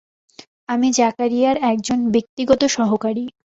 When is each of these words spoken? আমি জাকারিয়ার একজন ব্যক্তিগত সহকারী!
আমি 0.69 0.87
জাকারিয়ার 0.99 1.57
একজন 1.71 1.99
ব্যক্তিগত 2.13 2.61
সহকারী! 2.75 3.25